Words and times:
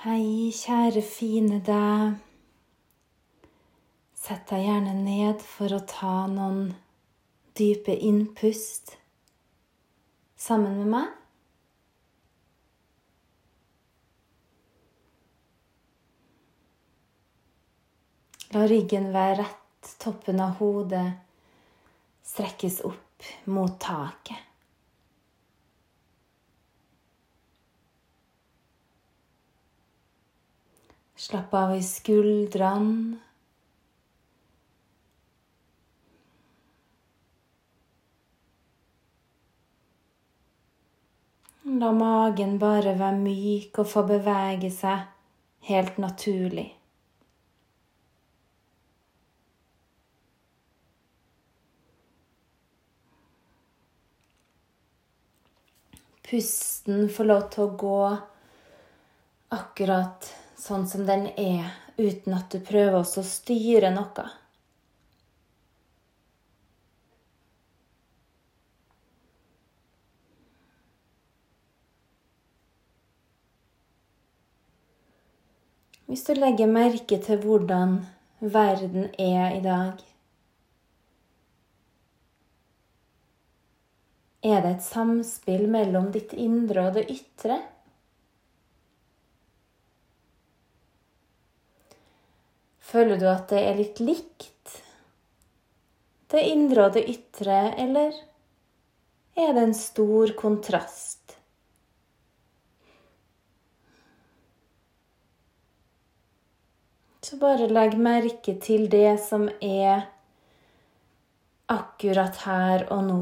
Hei, 0.00 0.48
kjære 0.56 1.02
fine 1.04 1.58
deg. 1.60 2.14
Sett 4.16 4.46
deg 4.48 4.62
gjerne 4.64 4.94
ned 4.96 5.44
for 5.44 5.74
å 5.76 5.80
ta 5.84 6.22
noen 6.24 6.70
dype 7.60 7.92
innpust 8.08 8.94
sammen 10.40 10.80
med 10.80 10.88
meg. 10.94 11.12
La 18.56 18.64
ryggen 18.72 19.12
være 19.12 19.42
rett, 19.44 19.96
toppen 20.00 20.40
av 20.40 20.56
hodet 20.64 21.10
strekkes 22.32 22.86
opp 22.88 23.34
mot 23.52 23.76
taket. 23.84 24.49
Slapp 31.20 31.54
av 31.54 31.74
i 31.76 31.82
skuldrene. 31.84 33.18
La 41.82 41.90
magen 41.92 42.56
bare 42.62 42.96
være 42.96 43.20
myk 43.20 43.82
og 43.82 43.90
få 43.92 44.06
bevege 44.08 44.72
seg 44.72 45.04
helt 45.68 46.00
naturlig. 46.00 46.66
Pusten 56.32 57.10
får 57.12 57.34
lov 57.34 57.48
til 57.52 57.66
å 57.68 57.74
gå 57.84 57.96
akkurat 59.60 60.36
sånn 60.60 60.86
som 60.88 61.06
den 61.08 61.26
er, 61.40 61.72
uten 61.96 62.36
at 62.36 62.52
du 62.52 62.60
prøver 62.64 63.00
å 63.00 63.24
styre 63.26 63.92
noe. 63.94 64.28
Hvis 76.10 76.24
du 76.26 76.32
legger 76.34 76.66
merke 76.66 77.20
til 77.22 77.38
hvordan 77.44 78.00
verden 78.40 79.12
er 79.14 79.52
i 79.54 79.60
dag 79.62 80.00
Er 84.42 84.62
det 84.64 84.70
et 84.72 84.82
samspill 84.82 85.66
mellom 85.68 86.08
ditt 86.14 86.32
indre 86.32 86.86
og 86.88 86.94
det 86.96 87.04
ytre? 87.12 87.60
Føler 92.90 93.20
du 93.20 93.28
at 93.30 93.46
det 93.52 93.60
er 93.62 93.76
litt 93.78 94.00
likt, 94.02 94.72
det 96.30 96.40
indre 96.46 96.88
og 96.88 96.96
det 96.96 97.04
ytre, 97.10 97.58
eller 97.78 98.16
er 99.38 99.52
det 99.54 99.62
en 99.62 99.76
stor 99.78 100.32
kontrast? 100.38 101.36
Så 107.22 107.38
bare 107.38 107.68
legg 107.70 107.94
merke 107.94 108.56
til 108.58 108.88
det 108.90 109.20
som 109.22 109.46
er 109.62 110.08
akkurat 111.70 112.42
her 112.42 112.88
og 112.90 113.06
nå. 113.06 113.20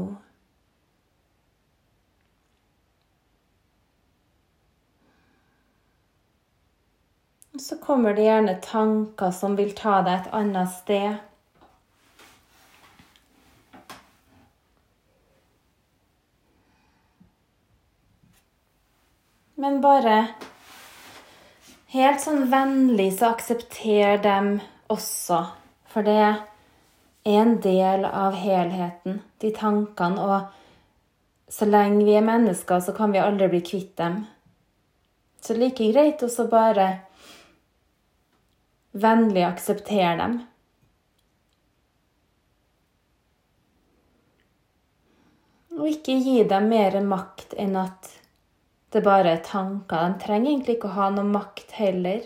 Så 7.59 7.77
kommer 7.77 8.13
det 8.13 8.21
gjerne 8.21 8.55
tanker 8.63 9.31
som 9.31 9.55
vil 9.59 9.73
ta 9.75 9.97
deg 10.05 10.13
et 10.13 10.27
annet 10.31 10.69
sted. 10.71 11.17
Men 19.59 19.81
bare 19.83 20.13
helt 21.91 22.23
sånn 22.23 22.45
vennlig 22.53 23.09
så 23.17 23.33
aksepter 23.33 24.21
dem 24.23 24.53
også. 24.87 25.41
For 25.91 26.07
det 26.07 26.15
er 26.15 26.39
en 27.27 27.57
del 27.59 28.07
av 28.07 28.39
helheten, 28.39 29.19
de 29.43 29.51
tankene. 29.51 30.23
Og 30.23 31.51
så 31.51 31.67
lenge 31.67 32.07
vi 32.07 32.15
er 32.15 32.23
mennesker, 32.23 32.79
så 32.79 32.95
kan 32.95 33.11
vi 33.11 33.19
aldri 33.19 33.51
bli 33.51 33.61
kvitt 33.67 33.97
dem. 33.99 34.21
Så 35.43 35.59
like 35.59 35.91
greit 35.91 36.23
å 36.23 36.47
bare 36.47 36.87
Vennlig 38.91 39.43
aksepter 39.45 40.17
dem. 40.17 40.39
Og 45.77 45.85
ikke 45.87 46.17
gi 46.19 46.41
dem 46.49 46.71
mer 46.71 46.97
makt 47.05 47.53
enn 47.53 47.77
at 47.79 48.09
det 48.89 49.03
bare 49.05 49.35
er 49.35 49.45
tanker. 49.45 50.09
De 50.09 50.23
trenger 50.25 50.51
egentlig 50.51 50.77
ikke 50.79 50.89
å 50.89 50.97
ha 50.97 51.09
noe 51.13 51.29
makt 51.29 51.75
heller. 51.77 52.25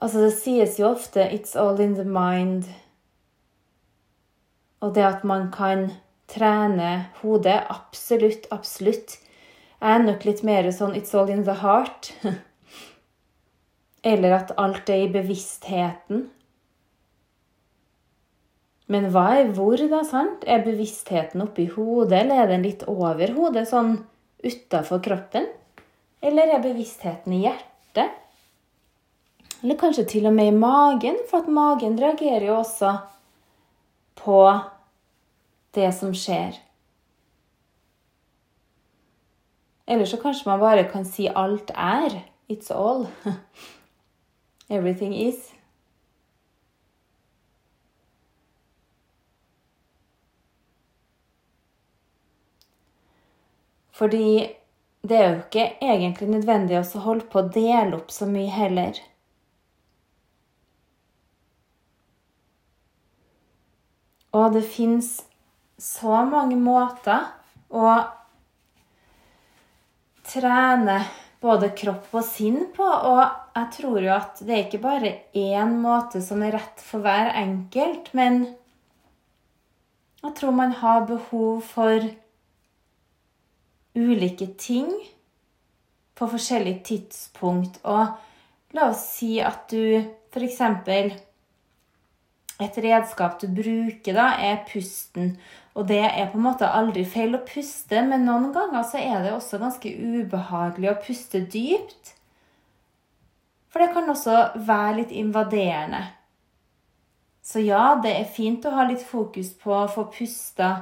Altså, 0.00 0.24
det 0.24 0.32
sies 0.38 0.78
jo 0.80 0.88
ofte 0.88 1.20
'it's 1.20 1.56
all 1.56 1.80
in 1.80 1.94
the 1.94 2.04
mind'. 2.04 2.68
Og 4.80 4.94
det 4.94 5.04
at 5.04 5.24
man 5.24 5.50
kan 5.52 5.90
trene 6.26 7.10
hodet 7.20 7.66
Absolutt, 7.68 8.46
absolutt. 8.50 9.18
Jeg 9.80 9.94
er 9.94 10.02
nok 10.02 10.24
litt 10.24 10.42
mer 10.42 10.70
sånn 10.70 10.94
'it's 10.96 11.14
all 11.14 11.28
in 11.28 11.44
the 11.44 11.54
heart'. 11.60 12.12
Eller 14.02 14.36
at 14.36 14.52
alt 14.60 14.88
er 14.88 15.04
i 15.04 15.10
bevisstheten. 15.12 16.28
Men 18.90 19.06
hva 19.14 19.26
er 19.38 19.52
hvor, 19.54 19.78
da? 19.90 20.00
sant? 20.06 20.46
Er 20.50 20.64
bevisstheten 20.66 21.44
oppi 21.44 21.68
hodet, 21.70 22.24
eller 22.24 22.42
er 22.42 22.48
den 22.50 22.64
litt 22.66 22.82
over 22.90 23.30
hodet, 23.36 23.68
sånn 23.70 23.98
utafor 24.42 25.02
kroppen? 25.04 25.46
Eller 26.24 26.56
er 26.56 26.64
bevisstheten 26.64 27.36
i 27.36 27.44
hjertet? 27.44 28.16
Eller 29.60 29.76
kanskje 29.78 30.06
til 30.08 30.26
og 30.26 30.34
med 30.34 30.50
i 30.50 30.56
magen, 30.56 31.20
for 31.28 31.44
at 31.44 31.52
magen 31.52 31.98
reagerer 32.00 32.48
jo 32.48 32.56
også 32.62 32.96
på 34.20 34.40
det 35.76 35.92
som 35.94 36.16
skjer. 36.16 36.56
Eller 39.90 40.08
så 40.08 40.18
kanskje 40.22 40.48
man 40.48 40.60
bare 40.60 40.88
kan 40.90 41.04
si 41.04 41.28
'alt 41.28 41.70
er'. 41.74 42.22
It's 42.48 42.70
all. 42.70 43.06
Everything 44.70 45.14
is. 45.14 45.50
Fordi 54.00 54.56
det 55.02 55.16
er 55.16 55.28
jo 55.28 55.40
ikke 55.42 55.64
egentlig 55.82 56.28
nødvendig 56.30 56.78
å 56.78 57.00
holde 57.04 57.26
på 57.32 57.42
å 57.42 57.50
dele 57.52 57.98
opp 57.98 58.12
så 58.14 58.28
mye 58.30 58.48
heller. 58.52 58.96
Og 64.32 64.54
det 64.54 64.62
fins 64.70 65.10
så 65.80 66.22
mange 66.30 66.56
måter 66.56 67.26
å 67.68 67.96
trene 70.30 71.00
både 71.40 71.70
kropp 71.76 72.10
og 72.12 72.24
sinn 72.26 72.66
på. 72.76 72.84
Og 72.84 73.22
jeg 73.56 73.68
tror 73.78 74.00
jo 74.04 74.12
at 74.14 74.42
det 74.44 74.56
er 74.56 74.64
ikke 74.66 74.82
bare 74.84 75.12
én 75.36 75.76
måte 75.82 76.22
som 76.24 76.42
er 76.44 76.56
rett 76.58 76.82
for 76.84 77.04
hver 77.04 77.32
enkelt, 77.40 78.12
men 78.16 78.42
jeg 80.20 80.34
tror 80.36 80.52
man 80.52 80.74
har 80.82 81.06
behov 81.08 81.62
for 81.64 82.04
ulike 83.96 84.50
ting 84.60 84.92
på 86.14 86.28
forskjellige 86.28 86.84
tidspunkt. 86.90 87.80
Og 87.88 88.76
la 88.76 88.90
oss 88.92 89.06
si 89.16 89.38
at 89.40 89.64
du 89.72 89.96
f.eks. 90.30 90.60
Et 92.60 92.78
redskap 92.84 93.40
du 93.40 93.48
bruker, 93.48 94.12
da, 94.12 94.34
er 94.36 94.60
pusten. 94.68 95.32
Og 95.78 95.86
det 95.86 96.00
er 96.02 96.30
på 96.32 96.38
en 96.38 96.46
måte 96.48 96.66
aldri 96.66 97.04
feil 97.06 97.36
å 97.38 97.44
puste, 97.46 98.00
men 98.02 98.26
noen 98.26 98.50
ganger 98.54 98.86
så 98.86 98.98
er 98.98 99.22
det 99.22 99.34
også 99.36 99.60
ganske 99.62 99.90
ubehagelig 99.90 100.90
å 100.90 100.98
puste 101.04 101.44
dypt. 101.52 102.14
For 103.70 103.82
det 103.82 103.92
kan 103.94 104.10
også 104.10 104.64
være 104.66 104.96
litt 105.02 105.12
invaderende. 105.14 106.02
Så 107.46 107.62
ja, 107.62 107.94
det 108.02 108.12
er 108.18 108.34
fint 108.34 108.66
å 108.66 108.74
ha 108.74 108.84
litt 108.88 109.02
fokus 109.06 109.52
på 109.58 109.72
å 109.74 109.86
få 109.90 110.08
pusta 110.12 110.72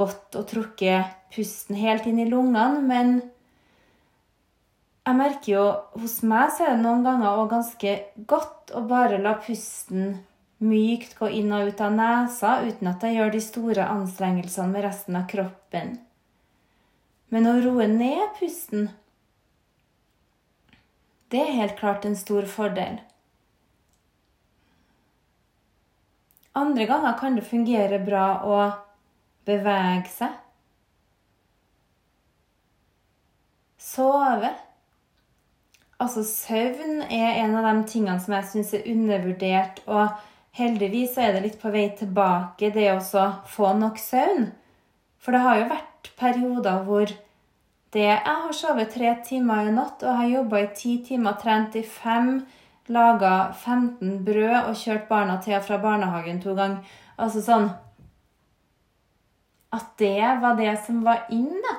godt 0.00 0.36
og 0.40 0.48
trukket 0.48 1.12
pusten 1.32 1.76
helt 1.78 2.08
inn 2.08 2.20
i 2.20 2.28
lungene, 2.28 2.80
men 2.80 3.14
jeg 5.02 5.18
merker 5.18 5.52
jo 5.52 5.62
hos 5.98 6.20
meg 6.26 6.52
så 6.54 6.66
er 6.66 6.76
det 6.76 6.84
noen 6.84 7.04
ganger 7.06 7.40
òg 7.40 7.48
ganske 7.50 7.94
godt 8.30 8.72
å 8.76 8.84
bare 8.88 9.18
la 9.22 9.34
pusten 9.42 10.14
mykt 10.62 11.16
gå 11.18 11.28
inn 11.40 11.52
og 11.54 11.72
ut 11.72 11.80
av 11.82 11.94
nesa 11.96 12.56
uten 12.62 12.90
at 12.92 13.04
jeg 13.04 13.18
gjør 13.18 13.32
de 13.34 13.42
store 13.44 13.86
anstrengelsene 13.90 14.70
med 14.70 14.86
resten 14.86 15.18
av 15.18 15.28
kroppen. 15.30 15.96
Men 17.32 17.48
å 17.48 17.56
roe 17.64 17.88
ned 17.88 18.34
pusten 18.38 18.90
Det 21.32 21.40
er 21.40 21.56
helt 21.56 21.78
klart 21.78 22.04
en 22.04 22.16
stor 22.18 22.44
fordel. 22.44 22.98
Andre 26.52 26.84
ganger 26.84 27.14
kan 27.18 27.38
det 27.38 27.46
fungere 27.48 27.96
bra 28.04 28.26
å 28.44 28.58
bevege 29.48 30.10
seg. 30.12 30.34
Sove. 33.80 34.52
Altså, 36.02 36.24
søvn 36.26 37.00
er 37.08 37.40
en 37.44 37.56
av 37.56 37.64
de 37.70 37.88
tingene 37.88 38.20
som 38.20 38.36
jeg 38.36 38.48
syns 38.50 38.74
er 38.76 38.86
undervurdert. 38.92 39.80
Og 39.86 40.12
heldigvis 40.58 41.16
er 41.18 41.34
det 41.34 41.44
litt 41.46 41.60
på 41.60 41.72
vei 41.72 41.88
tilbake, 41.96 42.72
det 42.74 42.88
å 42.92 43.28
få 43.48 43.72
nok 43.78 44.00
søvn. 44.00 44.50
For 45.22 45.34
det 45.34 45.44
har 45.44 45.60
jo 45.60 45.68
vært 45.70 46.10
perioder 46.18 46.82
hvor 46.86 47.12
det 47.92 48.06
Jeg 48.08 48.24
har 48.24 48.52
sovet 48.56 48.94
tre 48.94 49.10
timer 49.24 49.68
i 49.68 49.72
natt 49.74 50.00
og 50.02 50.16
har 50.16 50.28
jobba 50.30 50.62
i 50.62 50.68
ti 50.76 50.96
timer, 51.04 51.36
trent 51.36 51.76
i 51.76 51.82
fem, 51.84 52.38
laga 52.88 53.52
15 53.52 54.24
brød 54.24 54.70
og 54.70 54.78
kjørt 54.80 55.08
barna 55.10 55.36
til 55.44 55.58
og 55.58 55.66
fra 55.66 55.78
barnehagen 55.78 56.40
to 56.40 56.54
ganger. 56.56 56.80
Altså 57.20 57.44
sånn 57.44 57.68
At 59.72 59.92
det 60.00 60.40
var 60.40 60.56
det 60.56 60.72
som 60.86 61.04
var 61.04 61.28
inn, 61.32 61.52
da. 61.64 61.76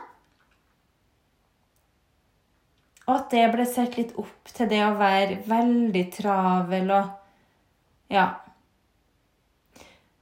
Og 3.08 3.16
at 3.18 3.34
det 3.34 3.50
ble 3.52 3.66
sett 3.68 3.98
litt 3.98 4.14
opp 4.22 4.54
til 4.54 4.70
det 4.70 4.80
å 4.86 4.94
være 5.02 5.42
veldig 5.50 6.06
travel 6.14 6.96
og 7.00 7.20
Ja. 8.14 8.43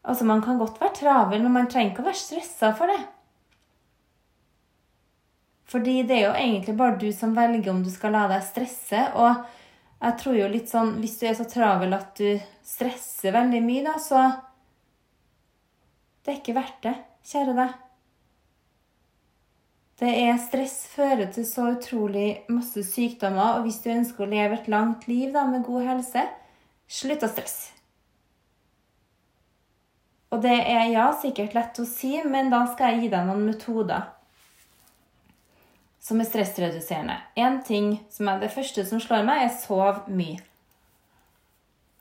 Altså, 0.02 0.26
man 0.26 0.42
kan 0.42 0.58
godt 0.58 0.82
være 0.82 0.96
travel, 0.98 1.44
men 1.44 1.54
man 1.54 1.68
trenger 1.70 1.92
ikke 1.92 2.04
å 2.04 2.10
være 2.10 2.22
stressa 2.22 2.72
for 2.78 2.90
det. 2.90 3.02
Fordi 5.72 6.02
det 6.04 6.18
er 6.18 6.26
jo 6.26 6.36
egentlig 6.36 6.76
bare 6.78 6.98
du 7.00 7.12
som 7.16 7.36
velger 7.36 7.72
om 7.72 7.84
du 7.84 7.92
skal 7.94 8.16
la 8.16 8.26
deg 8.32 8.44
stresse. 8.44 9.04
Og 9.16 9.46
jeg 10.02 10.18
tror 10.20 10.36
jo 10.36 10.50
litt 10.52 10.72
sånn 10.72 10.96
Hvis 11.00 11.20
du 11.22 11.28
er 11.30 11.38
så 11.38 11.46
travel 11.48 11.94
at 11.96 12.18
du 12.18 12.42
stresser 12.66 13.36
veldig 13.36 13.62
mye, 13.64 13.86
da, 13.86 13.96
så 14.02 14.26
Det 16.22 16.34
er 16.34 16.42
ikke 16.42 16.58
verdt 16.58 16.84
det, 16.86 16.98
kjære 17.32 17.56
deg. 17.58 17.80
Det 20.02 20.12
er 20.18 20.38
stress 20.42 20.76
fører 20.90 21.28
til 21.34 21.46
så 21.46 21.68
utrolig 21.76 22.44
masse 22.50 22.82
sykdommer, 22.86 23.60
og 23.60 23.68
hvis 23.68 23.82
du 23.84 23.92
ønsker 23.94 24.26
å 24.26 24.30
leve 24.30 24.58
et 24.58 24.70
langt 24.70 25.06
liv 25.10 25.30
da, 25.34 25.46
med 25.50 25.66
god 25.66 25.86
helse, 25.92 26.26
slutt 26.90 27.26
å 27.26 27.30
stresse. 27.30 27.81
Og 30.32 30.40
det 30.44 30.56
er 30.56 30.88
ja, 30.94 31.10
sikkert 31.20 31.56
lett 31.58 31.80
å 31.82 31.86
si, 31.88 32.16
men 32.24 32.52
da 32.54 32.64
skal 32.72 32.96
jeg 32.96 33.06
gi 33.06 33.14
deg 33.14 33.28
noen 33.28 33.44
metoder 33.50 34.08
som 36.02 36.22
er 36.22 36.26
stressreduserende. 36.26 37.18
Én 37.38 37.60
ting 37.66 38.00
som 38.10 38.30
er 38.32 38.40
det 38.42 38.54
første 38.54 38.86
som 38.88 39.02
slår 39.04 39.26
meg, 39.28 39.46
er 39.46 39.54
sov 39.54 40.08
mye. 40.10 40.40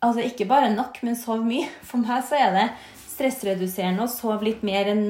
Altså 0.01 0.25
ikke 0.25 0.49
bare 0.49 0.71
nok, 0.73 1.03
men 1.05 1.19
sov 1.19 1.45
mye. 1.45 1.69
For 1.89 2.01
meg 2.01 2.25
så 2.27 2.39
er 2.41 2.55
det 2.57 2.67
stressreduserende 3.11 4.07
å 4.07 4.13
sove 4.13 4.49
litt 4.49 4.65
mer 4.65 4.89
enn 4.95 5.05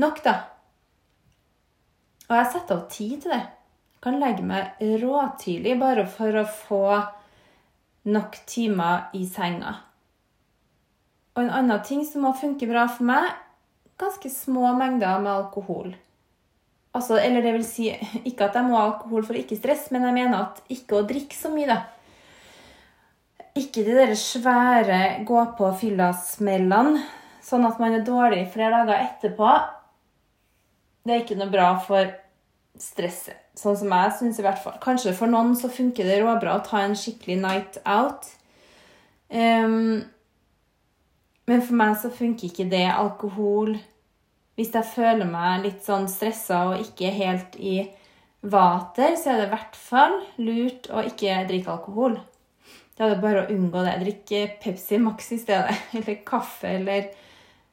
nok, 0.00 0.22
da. 0.24 0.36
Og 2.30 2.36
jeg 2.38 2.52
setter 2.54 2.78
av 2.78 2.84
tid 2.94 3.16
til 3.24 3.34
det. 3.34 3.42
Jeg 4.00 4.04
kan 4.06 4.20
legge 4.22 4.46
meg 4.46 4.78
råtidlig 5.02 5.74
bare 5.76 6.06
for 6.08 6.38
å 6.40 6.46
få 6.48 6.84
nok 8.08 8.38
timer 8.48 9.10
i 9.18 9.26
senga. 9.28 9.74
Og 11.36 11.44
en 11.44 11.52
annen 11.60 11.82
ting 11.86 12.02
som 12.06 12.24
må 12.26 12.34
funke 12.36 12.68
bra 12.70 12.86
for 12.90 13.06
meg, 13.08 13.28
ganske 14.00 14.30
små 14.32 14.72
mengder 14.78 15.20
med 15.22 15.32
alkohol. 15.32 15.94
Altså, 16.96 17.20
eller 17.22 17.44
det 17.44 17.54
vil 17.54 17.66
si, 17.66 17.90
ikke 18.28 18.48
at 18.48 18.58
jeg 18.58 18.66
må 18.66 18.78
ha 18.78 18.88
alkohol 18.88 19.26
for 19.26 19.38
ikke 19.38 19.58
stress, 19.58 19.88
men 19.94 20.08
jeg 20.08 20.16
mener 20.16 20.40
at 20.42 20.62
ikke 20.74 20.98
å 20.98 21.06
drikke 21.06 21.36
så 21.38 21.52
mye, 21.52 21.70
da. 21.70 21.80
Ikke 23.58 23.84
de 23.86 23.94
der 23.94 24.14
svære 24.18 25.00
gå-på-fylla-smellene, 25.28 27.04
sånn 27.44 27.66
at 27.66 27.78
man 27.82 27.96
er 27.98 28.06
dårlig 28.06 28.44
flere 28.54 28.82
dager 28.82 29.06
etterpå. 29.06 29.52
Det 31.06 31.14
er 31.14 31.22
ikke 31.22 31.38
noe 31.38 31.52
bra 31.52 31.70
for 31.82 32.10
stresset. 32.80 33.38
Sånn 33.58 33.76
som 33.76 33.92
jeg 33.92 34.12
syns 34.16 34.38
i 34.40 34.44
hvert 34.44 34.60
fall. 34.62 34.76
Kanskje 34.82 35.12
for 35.16 35.30
noen 35.30 35.56
så 35.58 35.70
funker 35.72 36.06
det 36.06 36.20
råbra 36.22 36.56
å 36.56 36.64
ta 36.64 36.84
en 36.84 36.96
skikkelig 36.96 37.36
night 37.42 37.80
out. 37.84 38.28
Um, 39.28 40.06
men 41.50 41.64
for 41.66 41.76
meg 41.82 41.96
så 41.98 42.12
funker 42.14 42.46
ikke 42.48 42.70
det. 42.70 42.86
Alkohol 42.94 43.74
hvis 44.60 44.74
jeg 44.76 44.92
føler 44.92 45.24
meg 45.24 45.62
litt 45.64 45.86
sånn 45.86 46.04
stressa 46.10 46.66
og 46.68 46.82
ikke 46.82 47.08
helt 47.16 47.54
i 47.56 47.78
vater, 48.44 49.14
så 49.16 49.32
er 49.32 49.38
det 49.38 49.46
i 49.46 49.52
hvert 49.54 49.78
fall 49.78 50.18
lurt 50.36 50.90
å 50.92 51.00
ikke 51.08 51.38
drikke 51.48 51.72
alkohol. 51.72 52.18
Da 52.92 53.06
er 53.06 53.14
det 53.14 53.22
bare 53.22 53.46
å 53.46 53.54
unngå 53.54 53.80
det. 53.86 53.94
Drikke 54.02 54.42
Pepsi 54.60 54.98
Max 55.00 55.30
i 55.32 55.40
stedet. 55.40 55.72
Eller 55.96 56.20
kaffe. 56.28 56.74
Eller 56.76 57.08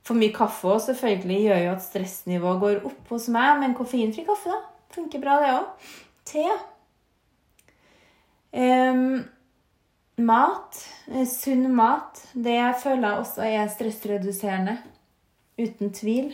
for 0.08 0.16
mye 0.16 0.32
kaffe 0.32 0.72
òg 0.72 0.80
selvfølgelig 0.86 1.42
gjør 1.44 1.64
jo 1.66 1.74
at 1.74 1.84
stressnivået 1.84 2.64
går 2.64 2.80
opp 2.88 3.12
hos 3.12 3.28
meg. 3.36 3.58
Men 3.60 3.76
koffeinfri 3.76 4.24
kaffe 4.30 4.54
da, 4.54 4.62
funker 4.96 5.24
bra, 5.24 5.42
det 5.44 5.54
òg. 5.58 5.90
Te. 6.32 6.46
Um, 8.56 9.26
mat. 10.18 10.78
Eh, 11.12 11.25
sunn 11.30 11.69
mat. 11.75 12.22
Det 12.34 12.56
jeg 12.58 12.80
føler 12.84 13.22
også 13.22 13.46
er 13.48 13.69
stressreduserende. 13.72 14.78
Uten 15.58 15.94
tvil. 15.94 16.34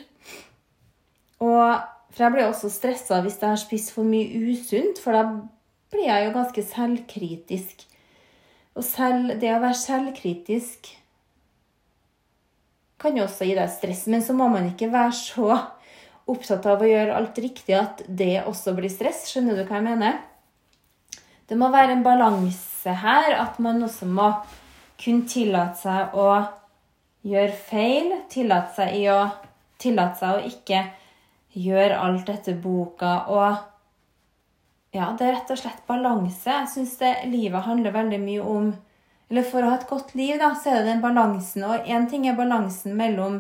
Og 1.44 1.83
for 2.13 2.25
jeg 2.25 2.35
blir 2.35 2.47
også 2.47 2.69
stressa 2.69 3.21
hvis 3.24 3.39
jeg 3.41 3.50
har 3.50 3.62
spist 3.62 3.94
for 3.95 4.06
mye 4.06 4.27
usunt, 4.51 5.00
for 5.01 5.15
da 5.15 5.24
blir 5.94 6.07
jeg 6.07 6.27
jo 6.27 6.33
ganske 6.35 6.65
selvkritisk. 6.69 7.85
Og 8.74 8.85
selv, 8.85 9.35
det 9.41 9.53
å 9.53 9.62
være 9.62 9.77
selvkritisk 9.77 10.91
kan 13.03 13.18
jo 13.18 13.25
også 13.25 13.45
gi 13.50 13.56
deg 13.57 13.71
stress, 13.74 14.06
men 14.07 14.21
så 14.24 14.35
må 14.38 14.47
man 14.51 14.69
ikke 14.69 14.91
være 14.94 15.15
så 15.18 15.50
opptatt 16.30 16.65
av 16.69 16.81
å 16.81 16.88
gjøre 16.88 17.18
alt 17.18 17.39
riktig 17.44 17.75
at 17.75 18.06
det 18.07 18.45
også 18.47 18.75
blir 18.77 18.91
stress. 18.94 19.25
Skjønner 19.27 19.59
du 19.59 19.65
hva 19.65 19.81
jeg 19.81 19.88
mener? 19.89 20.21
Det 21.48 21.57
må 21.60 21.69
være 21.74 21.98
en 21.98 22.04
balanse 22.06 22.94
her, 23.04 23.34
at 23.36 23.60
man 23.63 23.84
også 23.84 24.07
må 24.07 24.30
kunne 25.01 25.28
tillate 25.28 25.80
seg 25.81 26.16
å 26.16 26.28
gjøre 27.28 27.57
feil. 27.68 28.12
Tillate 28.31 28.75
seg, 28.78 28.98
å, 29.12 29.28
tillate 29.81 30.19
seg 30.22 30.38
å 30.38 30.51
ikke 30.54 30.84
gjøre 31.60 32.00
alt 32.00 32.31
etter 32.34 32.57
boka. 32.60 33.13
Og 33.34 34.94
ja, 34.94 35.10
det 35.18 35.28
er 35.28 35.36
rett 35.40 35.51
og 35.54 35.60
slett 35.60 35.83
balanse. 35.90 36.50
Jeg 36.52 36.71
syns 36.71 36.97
livet 37.30 37.66
handler 37.68 37.95
veldig 37.95 38.23
mye 38.23 38.50
om 38.56 38.73
Eller 39.31 39.45
for 39.47 39.66
å 39.66 39.69
ha 39.71 39.78
et 39.80 39.88
godt 39.90 40.12
liv, 40.14 40.35
da, 40.38 40.52
så 40.54 40.69
er 40.69 40.76
det 40.83 40.92
den 40.92 41.00
balansen. 41.02 41.64
Og 41.66 41.88
én 41.90 42.04
ting 42.12 42.28
er 42.30 42.35
balansen 42.38 42.94
mellom 43.00 43.40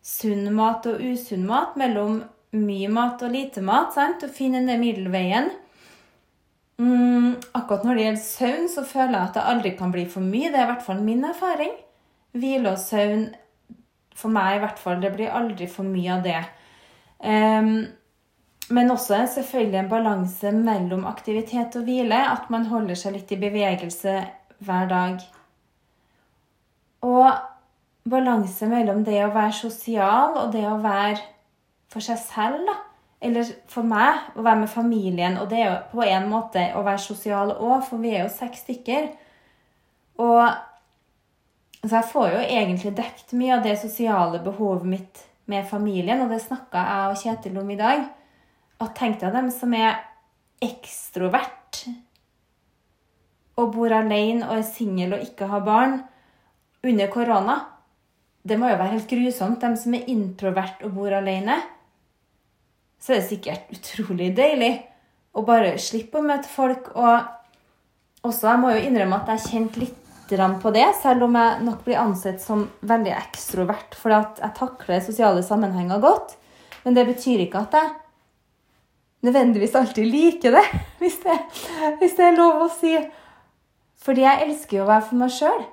sunn 0.00 0.46
mat 0.56 0.86
og 0.88 1.02
usunn 1.04 1.42
mat, 1.44 1.74
mellom 1.76 2.22
mye 2.56 2.88
mat 2.88 3.20
og 3.26 3.34
lite 3.34 3.60
mat, 3.60 3.92
sant? 3.92 4.24
Å 4.24 4.32
finne 4.32 4.62
den 4.64 4.80
middelveien. 4.80 5.50
Mm, 6.78 7.34
akkurat 7.58 7.84
når 7.84 7.94
det 7.94 8.04
gjelder 8.04 8.22
søvn, 8.22 8.68
så 8.70 8.84
føler 8.86 9.16
jeg 9.16 9.26
at 9.26 9.34
det 9.34 9.46
aldri 9.50 9.74
kan 9.78 9.92
bli 9.94 10.04
for 10.10 10.22
mye. 10.22 10.52
Det 10.52 10.60
er 10.60 10.68
i 10.68 10.72
hvert 10.72 10.86
fall 10.86 11.02
min 11.02 11.24
erfaring. 11.26 11.74
Hvile 12.38 12.72
og 12.72 12.78
søvn, 12.78 13.24
for 14.18 14.34
meg 14.34 14.56
i 14.56 14.62
hvert 14.62 14.78
fall, 14.78 15.00
det 15.02 15.12
blir 15.14 15.34
aldri 15.34 15.66
for 15.70 15.86
mye 15.86 16.14
av 16.18 16.22
det. 16.26 16.38
Um, 17.18 17.72
men 18.70 18.90
også 18.90 19.24
selvfølgelig 19.34 19.78
en 19.80 19.90
balanse 19.90 20.52
mellom 20.52 21.06
aktivitet 21.08 21.76
og 21.76 21.86
hvile. 21.88 22.18
At 22.30 22.50
man 22.50 22.68
holder 22.70 22.98
seg 22.98 23.16
litt 23.16 23.32
i 23.32 23.40
bevegelse 23.40 24.18
hver 24.58 24.90
dag. 24.90 25.22
Og 27.06 27.30
balanse 28.10 28.66
mellom 28.70 29.04
det 29.06 29.22
å 29.24 29.32
være 29.34 29.56
sosial 29.56 30.36
og 30.42 30.52
det 30.54 30.66
å 30.68 30.78
være 30.82 31.22
for 31.90 32.04
seg 32.04 32.20
selv. 32.22 32.66
da. 32.68 32.76
Eller 33.20 33.48
for 33.66 33.86
meg 33.86 34.36
å 34.38 34.44
være 34.46 34.62
med 34.62 34.70
familien. 34.70 35.38
Og 35.42 35.48
det 35.50 35.58
er 35.62 35.70
jo 35.70 35.78
på 35.96 36.04
en 36.06 36.28
måte 36.30 36.68
å 36.78 36.84
være 36.86 37.02
sosial 37.02 37.54
òg, 37.56 37.82
for 37.88 38.02
vi 38.02 38.14
er 38.14 38.24
jo 38.24 38.34
seks 38.34 38.62
stykker. 38.66 39.08
Og 40.22 40.42
så 41.84 41.94
jeg 41.94 42.10
får 42.10 42.28
jo 42.32 42.42
egentlig 42.42 42.94
dekt 42.98 43.34
mye 43.38 43.56
av 43.56 43.64
det 43.66 43.76
sosiale 43.78 44.40
behovet 44.42 44.86
mitt 44.86 45.24
med 45.48 45.66
familien, 45.68 46.20
og 46.24 46.32
det 46.32 46.42
snakka 46.44 46.82
jeg 46.84 47.12
og 47.12 47.20
Kjetil 47.22 47.58
om 47.60 47.70
i 47.70 47.78
dag. 47.78 48.04
At 48.82 48.94
tenk 48.98 49.18
deg 49.22 49.34
dem 49.34 49.48
som 49.54 49.72
er 49.74 49.96
ekstrovert 50.62 51.82
og 53.58 53.72
bor 53.74 53.94
alene 53.94 54.46
og 54.46 54.60
er 54.60 54.66
singel 54.66 55.16
og 55.16 55.24
ikke 55.24 55.48
har 55.50 55.64
barn 55.66 55.96
under 56.86 57.10
korona. 57.10 57.56
Det 58.42 58.58
må 58.58 58.70
jo 58.70 58.78
være 58.78 58.94
helt 58.94 59.10
grusomt. 59.10 59.60
dem 59.60 59.76
som 59.76 59.94
er 59.94 60.06
introvert 60.10 60.82
og 60.86 60.94
bor 60.94 61.12
alene. 61.12 61.58
Så 62.98 63.14
er 63.14 63.20
det 63.20 63.28
sikkert 63.30 63.72
utrolig 63.74 64.32
deilig 64.36 64.72
å 65.38 65.44
bare 65.46 65.76
slippe 65.80 66.18
å 66.18 66.26
møte 66.26 66.50
folk. 66.50 66.90
Og 66.98 68.26
også, 68.26 68.50
jeg 68.50 68.62
må 68.62 68.74
jo 68.74 68.84
innrømme 68.88 69.20
at 69.20 69.32
jeg 69.34 69.46
kjente 69.52 69.84
litt 69.84 70.04
på 70.28 70.70
det, 70.74 70.84
selv 71.00 71.24
om 71.24 71.36
jeg 71.38 71.62
nok 71.64 71.84
blir 71.86 71.96
ansett 71.96 72.42
som 72.42 72.66
veldig 72.84 73.14
ekstrovert. 73.16 73.94
For 73.96 74.12
at 74.12 74.42
jeg 74.42 74.56
takler 74.58 75.00
sosiale 75.00 75.40
sammenhenger 75.46 76.02
godt. 76.02 76.34
Men 76.84 76.98
det 76.98 77.06
betyr 77.08 77.46
ikke 77.46 77.62
at 77.64 77.78
jeg 77.78 77.94
nødvendigvis 79.24 79.74
alltid 79.78 80.10
liker 80.12 80.58
det, 80.58 80.66
hvis 81.00 81.18
det, 81.24 81.38
hvis 82.02 82.18
det 82.18 82.26
er 82.28 82.36
lov 82.36 82.66
å 82.66 82.70
si. 82.74 82.92
Fordi 84.04 84.26
jeg 84.26 84.44
elsker 84.46 84.78
jo 84.78 84.84
å 84.84 84.90
være 84.92 85.06
for 85.08 85.22
meg 85.22 85.32
sjøl. 85.34 85.64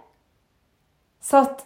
Så 1.26 1.44
at 1.44 1.66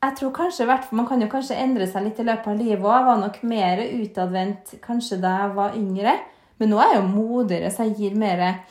jeg 0.00 0.16
tror 0.16 0.30
kanskje, 0.32 0.66
Man 0.92 1.06
kan 1.06 1.20
jo 1.20 1.28
kanskje 1.28 1.56
endre 1.56 1.86
seg 1.86 2.04
litt 2.04 2.20
i 2.20 2.24
løpet 2.24 2.46
av 2.46 2.56
livet 2.56 2.84
òg. 2.84 2.94
Jeg 2.96 3.06
var 3.06 3.18
nok 3.20 3.42
mer 3.42 3.82
utadvendt 4.02 4.74
kanskje 4.82 5.20
da 5.20 5.34
jeg 5.40 5.54
var 5.54 5.76
yngre. 5.76 6.14
Men 6.58 6.70
nå 6.70 6.78
er 6.80 6.94
jeg 6.94 7.02
jo 7.02 7.08
modigere, 7.08 7.70
så 7.70 7.88
jeg 7.88 7.96
gir 7.96 8.16
mer 8.16 8.64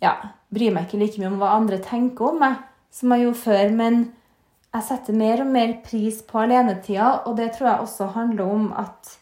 Ja, 0.00 0.14
bryr 0.48 0.72
meg 0.72 0.86
ikke 0.86 0.98
like 1.02 1.20
mye 1.20 1.28
om 1.28 1.40
hva 1.40 1.52
andre 1.58 1.76
tenker 1.78 2.30
om 2.30 2.38
meg, 2.40 2.56
som 2.90 3.12
jeg 3.12 3.26
gjorde 3.26 3.40
før. 3.42 3.72
Men 3.76 4.12
jeg 4.72 4.86
setter 4.86 5.12
mer 5.12 5.42
og 5.42 5.50
mer 5.52 5.74
pris 5.84 6.22
på 6.22 6.38
alenetida, 6.40 7.20
og 7.26 7.36
det 7.36 7.52
tror 7.52 7.68
jeg 7.68 7.80
også 7.80 8.06
handler 8.14 8.44
om 8.48 8.72
at 8.72 9.18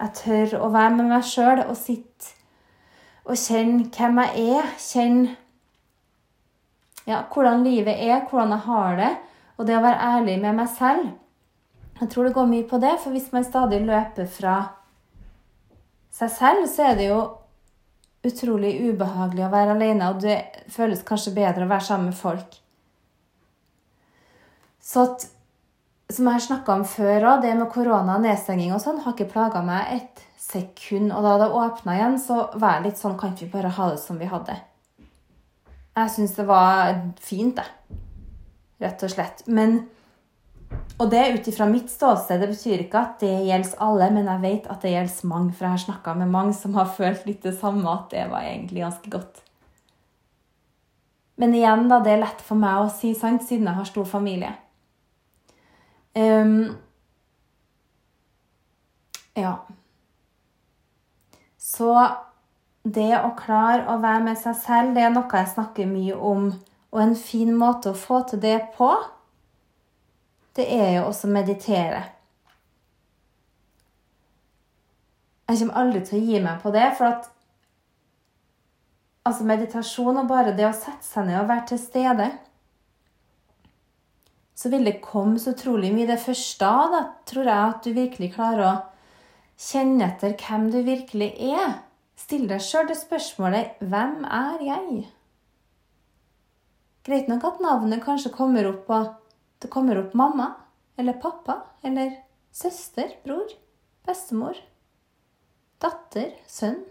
jeg 0.00 0.14
tør 0.14 0.58
å 0.62 0.72
være 0.74 0.94
med 0.96 1.10
meg 1.12 1.26
sjøl 1.26 1.62
og 1.68 1.76
sitte 1.78 2.34
og 3.28 3.36
kjenne 3.36 3.86
hvem 3.92 4.20
jeg 4.24 4.58
er. 4.58 4.74
Kjenne 4.80 5.36
ja, 7.08 7.22
hvordan 7.32 7.62
livet 7.64 7.94
er, 7.94 8.24
hvordan 8.28 8.54
jeg 8.56 8.64
har 8.66 8.96
det. 8.98 9.12
Og 9.58 9.66
det 9.66 9.76
å 9.76 9.82
være 9.82 10.12
ærlig 10.14 10.36
med 10.42 10.54
meg 10.60 10.70
selv. 10.70 11.08
Jeg 11.98 12.10
tror 12.12 12.28
det 12.28 12.34
går 12.36 12.50
mye 12.50 12.66
på 12.70 12.78
det, 12.82 12.94
for 13.02 13.14
hvis 13.14 13.32
man 13.34 13.46
stadig 13.46 13.80
løper 13.82 14.28
fra 14.30 14.58
seg 16.14 16.30
selv, 16.34 16.68
så 16.70 16.90
er 16.90 16.98
det 16.98 17.08
jo 17.08 17.18
utrolig 18.28 18.76
ubehagelig 18.86 19.46
å 19.46 19.50
være 19.52 19.74
alene, 19.74 20.12
og 20.12 20.22
det 20.22 20.38
føles 20.74 21.02
kanskje 21.06 21.34
bedre 21.34 21.66
å 21.66 21.70
være 21.70 21.86
sammen 21.88 22.12
med 22.12 22.18
folk. 22.18 22.60
Så 24.82 25.04
at 25.04 25.26
som 26.08 26.24
jeg 26.24 26.38
har 26.38 26.44
snakka 26.46 26.78
om 26.78 26.86
før 26.88 27.26
òg, 27.34 27.42
det 27.44 27.52
med 27.58 27.68
korona 27.72 28.16
og 28.16 28.24
nedstenging 28.24 28.72
og 28.72 28.80
sånn, 28.80 29.02
har 29.04 29.12
ikke 29.12 29.28
plaga 29.34 29.60
meg 29.64 29.90
et 29.98 30.22
sekund. 30.40 31.12
Og 31.12 31.26
da 31.26 31.34
det 31.42 31.50
åpna 31.52 31.96
igjen, 31.98 32.16
så 32.22 32.46
var 32.56 32.78
jeg 32.78 32.86
litt 32.86 33.02
sånn 33.02 33.18
Kan 33.20 33.34
vi 33.36 33.50
bare 33.52 33.74
ha 33.76 33.90
det 33.92 34.00
som 34.00 34.16
vi 34.20 34.30
hadde? 34.30 34.56
Jeg 35.98 36.14
syns 36.14 36.36
det 36.38 36.46
var 36.48 36.94
fint, 37.20 37.58
det. 37.58 37.98
Rett 38.82 39.02
og 39.02 39.14
slett. 39.14 39.46
Men 39.46 39.80
Og 40.98 41.08
det 41.10 41.20
ut 41.32 41.46
ifra 41.48 41.64
mitt 41.70 41.88
ståsted. 41.90 42.40
Det 42.42 42.50
betyr 42.50 42.80
ikke 42.82 43.00
at 43.00 43.20
det 43.22 43.46
gjelder 43.46 43.78
alle, 43.80 44.10
men 44.12 44.26
jeg 44.28 44.42
vet 44.42 44.66
at 44.68 44.82
det 44.82 44.90
gjelder 44.92 45.28
mange. 45.30 45.52
For 45.54 45.64
jeg 45.64 45.74
har 45.76 45.84
snakka 45.84 46.14
med 46.18 46.32
mange 46.32 46.56
som 46.58 46.74
har 46.74 46.90
følt 46.98 47.26
litt 47.26 47.42
det 47.46 47.54
samme, 47.56 47.86
at 47.88 48.10
det 48.10 48.24
var 48.32 48.44
egentlig 48.44 48.82
ganske 48.82 49.12
godt. 49.12 49.42
Men 51.38 51.54
igjen, 51.54 51.86
da, 51.88 52.00
det 52.02 52.16
er 52.16 52.24
lett 52.24 52.40
for 52.42 52.58
meg 52.58 52.82
å 52.82 52.90
si 52.90 53.12
sant, 53.14 53.44
siden 53.46 53.70
jeg 53.70 53.78
har 53.78 53.86
stor 53.86 54.08
familie. 54.10 54.56
Um, 56.18 56.74
ja. 59.38 59.52
Så 61.62 61.92
det 62.82 63.12
å 63.20 63.36
klare 63.38 63.86
å 63.92 64.00
være 64.02 64.24
med 64.26 64.40
seg 64.40 64.56
selv, 64.58 64.96
det 64.96 65.04
er 65.06 65.14
noe 65.14 65.30
jeg 65.30 65.52
snakker 65.52 65.86
mye 65.86 66.16
om. 66.16 66.50
Og 66.94 67.02
en 67.02 67.16
fin 67.16 67.50
måte 67.56 67.92
å 67.92 67.98
få 67.98 68.22
til 68.28 68.40
det 68.42 68.58
på, 68.76 68.90
det 70.56 70.66
er 70.74 70.94
jo 70.96 71.08
også 71.08 71.28
å 71.28 71.34
meditere. 71.34 72.02
Jeg 75.48 75.60
kommer 75.60 75.80
aldri 75.80 76.02
til 76.04 76.18
å 76.18 76.24
gi 76.24 76.40
meg 76.44 76.62
på 76.62 76.72
det, 76.74 76.86
for 76.98 77.08
at 77.08 77.28
altså 79.28 79.44
meditasjon 79.48 80.22
og 80.22 80.28
bare 80.28 80.56
det 80.56 80.66
å 80.68 80.76
sette 80.76 81.04
seg 81.04 81.28
ned 81.28 81.42
og 81.42 81.50
være 81.50 81.66
til 81.72 81.80
stede 81.82 82.28
så 84.58 84.70
vil 84.72 84.88
det 84.88 85.00
komme 85.04 85.38
så 85.38 85.52
utrolig 85.54 85.92
mye. 85.94 86.08
Det 86.08 86.18
første 86.18 86.70
da 86.92 87.02
tror 87.28 87.46
jeg 87.46 87.58
at 87.58 87.84
du 87.84 87.92
virkelig 87.94 88.32
klarer 88.34 88.64
å 88.66 88.72
kjenne 89.58 90.08
etter 90.08 90.34
hvem 90.40 90.66
du 90.72 90.80
virkelig 90.86 91.30
er. 91.52 91.76
Still 92.18 92.48
deg 92.50 92.64
sjøl 92.64 92.88
det 92.90 92.98
spørsmålet 92.98 93.78
'Hvem 93.78 94.24
er 94.24 94.64
jeg?' 94.66 95.17
Greit 97.08 97.28
nok 97.30 97.44
at 97.48 97.60
navnet 97.64 98.02
kanskje 98.04 98.34
kommer 98.34 98.66
opp 98.68 98.82
på 98.84 98.96
det 99.58 99.70
kommer 99.72 99.96
opp 99.96 100.12
mamma 100.14 100.50
eller 101.00 101.16
pappa 101.22 101.62
eller 101.82 102.10
søster, 102.52 103.14
bror, 103.24 103.48
bestemor, 104.06 104.58
datter, 105.80 106.34
sønn. 106.46 106.82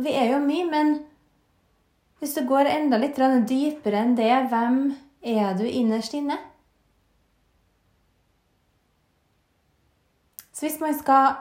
Vi 0.00 0.14
er 0.14 0.30
jo 0.30 0.38
mye, 0.44 0.68
men 0.70 0.94
hvis 2.20 2.36
du 2.38 2.44
går 2.46 2.70
enda 2.70 3.00
litt 3.00 3.18
dypere 3.50 3.98
enn 4.04 4.14
det, 4.16 4.30
hvem 4.52 4.78
er 5.20 5.58
du 5.58 5.66
innerst 5.66 6.14
inne? 6.14 6.38
Så 10.52 10.68
hvis 10.68 10.80
man 10.80 10.94
skal 10.96 11.40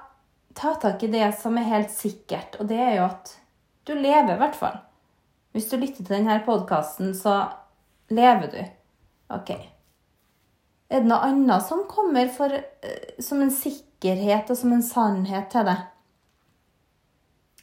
ta 0.57 0.73
tak 0.81 1.03
i 1.03 1.11
det 1.11 1.27
som 1.39 1.57
er 1.59 1.69
helt 1.69 1.93
sikkert, 1.93 2.57
og 2.59 2.67
det 2.67 2.81
er 2.81 2.93
jo 2.97 3.07
at 3.11 3.35
du 3.85 3.93
lever, 3.93 4.33
i 4.35 4.41
hvert 4.41 4.57
fall 4.57 4.79
Hvis 5.51 5.69
du 5.69 5.77
lytter 5.77 6.03
til 6.03 6.13
denne 6.13 6.37
podkasten, 6.45 7.13
så 7.17 7.49
lever 8.13 8.51
du. 8.53 8.59
Ok. 9.33 9.51
Er 10.89 11.01
det 11.03 11.09
noe 11.09 11.25
annet 11.25 11.65
som 11.65 11.85
kommer 11.89 12.29
for, 12.33 12.53
eh, 12.53 13.15
som 13.21 13.41
en 13.41 13.51
sikkerhet 13.53 14.49
og 14.49 14.57
som 14.57 14.73
en 14.73 14.85
sannhet 14.85 15.49
til 15.49 15.65
deg? 15.65 15.87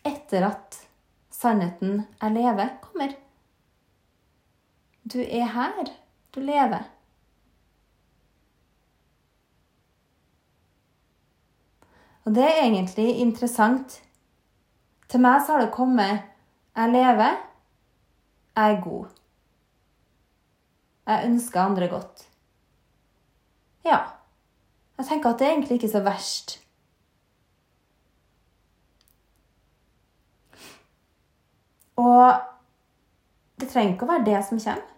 Etter 0.06 0.46
at 0.46 0.80
sannheten 1.30 2.06
jeg 2.22 2.32
lever, 2.32 2.76
kommer. 2.82 3.16
Du 5.06 5.20
er 5.20 5.46
her. 5.46 5.90
Du 6.34 6.40
lever. 6.40 6.84
Og 12.26 12.34
det 12.34 12.42
er 12.42 12.64
egentlig 12.64 13.20
interessant. 13.22 14.02
Til 15.08 15.22
meg 15.22 15.42
så 15.42 15.54
har 15.54 15.66
det 15.66 15.74
kommet 15.74 16.24
Jeg 16.76 16.92
lever. 16.92 17.36
Jeg 18.56 18.72
er 18.72 18.80
god. 18.80 19.06
Jeg 21.06 21.24
ønsker 21.28 21.60
andre 21.60 21.88
godt. 21.88 22.28
Ja. 23.84 23.98
Jeg 24.98 25.06
tenker 25.06 25.30
at 25.30 25.38
det 25.38 25.46
er 25.46 25.52
egentlig 25.52 25.76
ikke 25.76 25.92
så 25.92 26.00
verst. 26.00 26.56
Og 31.96 32.32
det 33.60 33.68
trenger 33.68 33.94
ikke 33.94 34.08
å 34.08 34.12
være 34.12 34.26
det 34.26 34.42
som 34.48 34.60
kommer. 34.60 34.92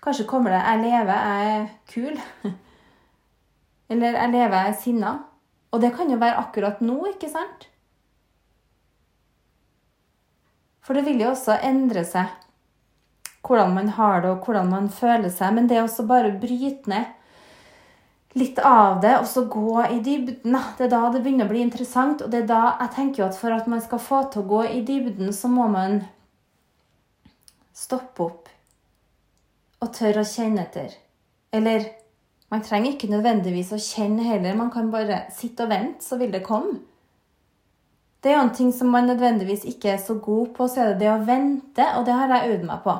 Kanskje 0.00 0.26
kommer 0.26 0.50
det 0.50 0.60
'jeg 0.64 0.80
lever, 0.80 1.12
jeg 1.12 1.60
er 1.60 1.68
kul'. 1.92 2.20
Eller 3.90 4.10
'jeg 4.12 4.30
lever, 4.30 4.56
jeg 4.56 4.68
er 4.68 4.80
sinna'. 4.80 5.18
Og 5.70 5.80
det 5.80 5.96
kan 5.96 6.10
jo 6.10 6.16
være 6.16 6.36
akkurat 6.36 6.80
nå, 6.80 7.04
ikke 7.04 7.28
sant? 7.28 7.69
For 10.84 10.96
det 10.96 11.04
vil 11.06 11.20
jo 11.22 11.32
også 11.34 11.58
endre 11.62 12.04
seg 12.08 12.30
hvordan 13.46 13.72
man 13.74 13.88
har 13.96 14.20
det, 14.20 14.30
og 14.30 14.44
hvordan 14.44 14.68
man 14.68 14.88
føler 14.92 15.30
seg. 15.32 15.54
Men 15.56 15.68
det 15.68 15.80
å 15.80 15.86
også 15.86 16.06
bare 16.08 16.34
bryte 16.40 16.90
ned 16.92 17.16
litt 18.38 18.60
av 18.62 19.00
det, 19.02 19.16
og 19.18 19.26
så 19.26 19.42
gå 19.50 19.80
i 19.88 19.98
dybden 20.06 20.54
Det 20.78 20.86
er 20.86 20.92
da 20.92 21.00
det 21.10 21.22
begynner 21.24 21.48
å 21.48 21.52
bli 21.52 21.64
interessant. 21.64 22.22
Og 22.22 22.30
det 22.30 22.44
er 22.44 22.50
da 22.50 22.62
jeg 22.82 22.94
tenker 22.96 23.22
jo 23.22 23.28
at 23.28 23.38
for 23.38 23.56
at 23.56 23.68
man 23.70 23.82
skal 23.82 24.02
få 24.02 24.22
til 24.30 24.44
å 24.44 24.50
gå 24.52 24.64
i 24.68 24.82
dybden, 24.86 25.32
så 25.34 25.50
må 25.50 25.66
man 25.72 26.02
stoppe 27.74 28.26
opp 28.26 28.50
og 29.80 29.92
tørre 29.96 30.22
å 30.22 30.28
kjenne 30.28 30.66
etter. 30.66 30.92
Eller 31.56 31.88
man 32.52 32.62
trenger 32.66 32.92
ikke 32.92 33.10
nødvendigvis 33.10 33.72
å 33.72 33.80
kjenne 33.80 34.26
heller, 34.26 34.58
man 34.58 34.72
kan 34.74 34.90
bare 34.92 35.24
sitte 35.34 35.64
og 35.64 35.72
vente, 35.72 36.04
så 36.04 36.18
vil 36.20 36.32
det 36.34 36.44
komme. 36.46 36.82
Det 38.20 38.30
er 38.30 38.36
jo 38.36 38.44
en 38.44 38.54
ting 38.56 38.72
som 38.76 38.90
man 38.92 39.08
nødvendigvis 39.08 39.64
ikke 39.64 39.94
er 39.94 40.00
så 40.02 40.18
god 40.20 40.52
på, 40.56 40.68
så 40.68 40.82
er 40.82 40.92
det 40.92 41.06
det 41.06 41.12
å 41.12 41.22
vente, 41.24 41.86
og 41.96 42.04
det 42.04 42.16
har 42.18 42.34
jeg 42.34 42.54
øvd 42.54 42.66
meg 42.68 42.82
på. 42.84 42.96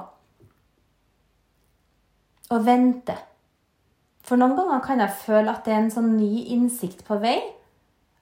Å 2.50 2.60
vente. 2.64 3.16
For 4.24 4.40
noen 4.40 4.56
ganger 4.56 4.82
kan 4.84 5.02
jeg 5.02 5.18
føle 5.24 5.52
at 5.52 5.66
det 5.66 5.74
er 5.74 5.82
en 5.84 5.92
sånn 5.92 6.14
ny 6.16 6.46
innsikt 6.56 7.04
på 7.08 7.20
vei. 7.20 7.38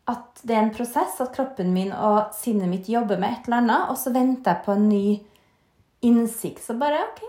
At 0.09 0.41
det 0.43 0.57
er 0.57 0.65
en 0.65 0.75
prosess, 0.75 1.19
at 1.23 1.35
kroppen 1.37 1.71
min 1.75 1.93
og 1.93 2.33
sinnet 2.35 2.71
mitt 2.71 2.89
jobber 2.91 3.21
med 3.21 3.35
et 3.35 3.49
eller 3.49 3.63
annet, 3.63 3.91
og 3.93 3.99
så 4.01 4.13
venter 4.15 4.57
jeg 4.57 4.65
på 4.65 4.75
en 4.75 4.89
ny 4.89 5.03
innsikt. 6.09 6.65
Så 6.65 6.79
bare 6.81 7.05
OK, 7.05 7.23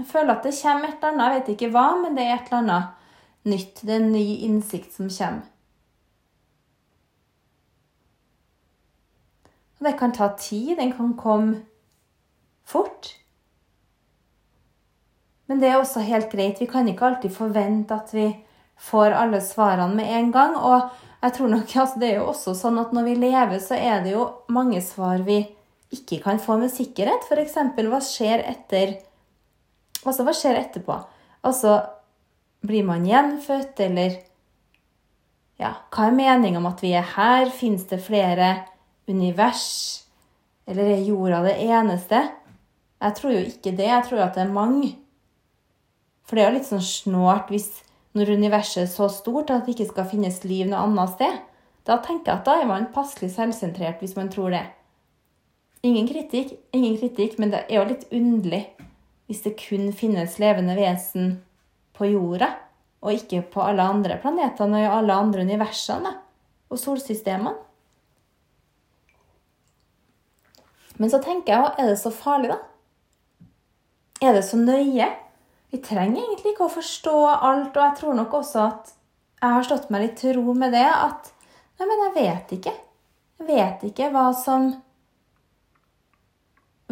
jeg 0.00 0.08
føler 0.10 0.34
at 0.34 0.44
det 0.44 0.56
kommer 0.58 0.90
et 0.90 0.98
eller 0.98 1.12
annet, 1.12 1.24
jeg 1.24 1.40
vet 1.40 1.54
ikke 1.54 1.72
hva, 1.76 1.86
men 2.02 2.18
det 2.18 2.26
er 2.26 2.36
et 2.36 2.50
eller 2.50 2.60
annet 2.64 3.48
nytt. 3.52 3.80
Det 3.80 3.94
er 3.94 4.02
en 4.02 4.12
ny 4.12 4.26
innsikt 4.48 4.92
som 4.98 5.08
kommer. 5.08 5.51
Og 9.82 9.88
det 9.88 9.96
kan 9.98 10.12
ta 10.14 10.28
tid, 10.38 10.76
den 10.78 10.92
kan 10.94 11.16
komme 11.18 11.64
fort. 12.62 13.16
Men 15.50 15.58
det 15.58 15.72
er 15.72 15.80
også 15.80 16.04
helt 16.06 16.30
greit. 16.30 16.60
Vi 16.62 16.68
kan 16.70 16.86
ikke 16.86 17.08
alltid 17.08 17.34
forvente 17.34 17.96
at 17.96 18.12
vi 18.14 18.28
får 18.78 19.16
alle 19.18 19.40
svarene 19.42 19.98
med 19.98 20.06
en 20.06 20.30
gang. 20.30 20.54
Og 20.54 20.86
jeg 21.24 21.34
tror 21.34 21.50
nok 21.50 21.74
altså, 21.82 21.98
det 21.98 22.12
er 22.12 22.20
jo 22.20 22.28
også 22.30 22.54
sånn 22.54 22.78
at 22.78 22.94
når 22.94 23.10
vi 23.10 23.18
lever, 23.24 23.58
så 23.58 23.74
er 23.74 24.06
det 24.06 24.14
jo 24.14 24.28
mange 24.54 24.78
svar 24.86 25.26
vi 25.26 25.42
ikke 25.90 26.22
kan 26.22 26.38
få 26.38 26.60
med 26.62 26.70
sikkerhet. 26.70 27.26
F.eks. 27.26 27.58
hva 27.82 28.04
skjer 28.06 28.46
etter 28.54 29.00
Altså, 30.02 30.22
hva 30.22 30.32
skjer 30.34 30.62
etterpå? 30.62 30.94
Altså, 31.46 31.76
blir 32.62 32.86
man 32.86 33.02
gjenfødt, 33.06 33.82
eller 33.82 34.20
Ja, 35.58 35.74
hva 35.90 36.06
er 36.06 36.14
meninga 36.14 36.62
med 36.62 36.72
at 36.72 36.80
vi 36.86 36.94
er 36.98 37.10
her? 37.16 37.50
Fins 37.50 37.84
det 37.90 37.98
flere 38.06 38.54
univers? 39.10 39.64
Eller 40.66 40.94
er 40.94 41.06
jorda 41.06 41.42
det 41.46 41.56
eneste? 41.64 42.20
Jeg 43.02 43.16
tror 43.18 43.32
jo 43.34 43.44
ikke 43.46 43.72
det. 43.74 43.88
Jeg 43.88 44.04
tror 44.08 44.26
at 44.26 44.36
det 44.36 44.44
er 44.44 44.52
mange. 44.54 44.92
For 46.26 46.38
det 46.38 46.44
er 46.44 46.52
jo 46.52 46.58
litt 46.58 46.68
sånn 46.68 46.84
snålt 46.86 47.50
hvis 47.52 47.70
når 48.16 48.34
universet 48.36 48.84
er 48.84 48.92
så 48.92 49.08
stort 49.12 49.50
at 49.50 49.64
det 49.66 49.74
ikke 49.74 49.88
skal 49.90 50.08
finnes 50.10 50.42
liv 50.44 50.68
noe 50.68 50.84
annet 50.86 51.14
sted. 51.16 51.40
Da 51.88 51.98
tenker 52.04 52.30
jeg 52.30 52.40
at 52.40 52.46
da 52.46 52.58
er 52.60 52.68
man 52.68 52.90
passelig 52.94 53.32
selvsentrert 53.34 54.02
hvis 54.02 54.14
man 54.18 54.30
tror 54.32 54.52
det. 54.54 54.62
Ingen 55.82 56.06
kritikk, 56.06 56.52
ingen 56.76 56.94
kritikk, 57.00 57.40
men 57.42 57.50
det 57.50 57.64
er 57.66 57.80
jo 57.80 57.88
litt 57.88 58.04
underlig 58.14 58.62
hvis 59.26 59.42
det 59.46 59.56
kun 59.58 59.88
finnes 59.96 60.36
levende 60.42 60.76
vesen 60.76 61.40
på 61.96 62.10
jorda, 62.12 62.52
og 63.02 63.16
ikke 63.16 63.40
på 63.50 63.62
alle 63.64 63.82
andre 63.82 64.18
planetene 64.22 64.84
og 64.84 64.96
alle 65.00 65.16
andre 65.24 65.42
universene 65.46 66.12
og 66.70 66.78
solsystemene. 66.78 67.56
Men 71.02 71.10
så 71.10 71.18
tenker 71.18 71.50
jeg, 71.50 71.70
er 71.82 71.88
det 71.90 71.98
så 71.98 72.12
farlig, 72.14 72.52
da? 72.52 72.60
Er 74.22 74.36
det 74.36 74.44
så 74.46 74.54
nøye? 74.60 75.08
Vi 75.72 75.80
trenger 75.82 76.20
egentlig 76.22 76.52
ikke 76.52 76.68
å 76.68 76.74
forstå 76.76 77.14
alt, 77.32 77.74
og 77.74 77.82
jeg 77.82 77.96
tror 77.98 78.14
nok 78.20 78.36
også 78.38 78.60
at 78.68 78.92
jeg 79.42 79.56
har 79.56 79.66
slått 79.66 79.90
meg 79.90 80.04
litt 80.04 80.14
til 80.20 80.36
ro 80.38 80.54
med 80.54 80.70
det. 80.76 80.86
At 80.86 81.32
nei, 81.80 81.88
men 81.90 82.04
jeg 82.04 82.14
vet 82.20 82.54
ikke. 82.58 82.74
Jeg 83.40 83.48
vet 83.50 83.86
ikke 83.90 84.12
hva 84.14 84.28
som 84.38 84.70